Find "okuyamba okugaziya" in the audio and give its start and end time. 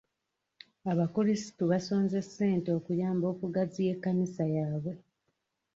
2.77-3.91